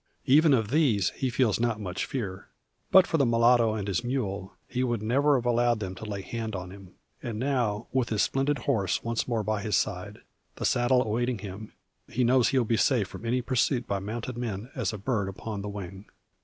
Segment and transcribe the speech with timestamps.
[0.25, 2.47] Even of these he feels not much fear.
[2.89, 6.23] But for the mulatto and his mule, he would never have allowed them to lay
[6.23, 6.95] hand on him.
[7.21, 10.21] And now with his splendid horse once more by his side,
[10.55, 11.73] the saddle awaiting him,
[12.07, 15.29] he knows he will be safe from any pursuit by mounted men, as a bird
[15.29, 16.05] upon the wing.